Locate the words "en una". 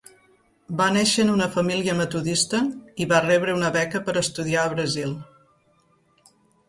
1.25-1.47